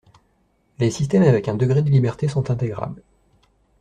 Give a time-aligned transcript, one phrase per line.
[0.79, 3.03] les système avec un degré de liberté sont intégrables